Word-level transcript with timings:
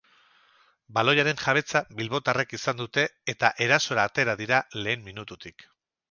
Baloiaren 0.97 1.39
jabetza 1.41 1.81
bilbotarrek 1.99 2.55
izan 2.57 2.79
dute, 2.79 3.03
eta 3.33 3.51
erasora 3.67 4.05
atera 4.13 4.35
dira 4.39 4.61
lehen 4.79 5.05
minututik. 5.11 5.67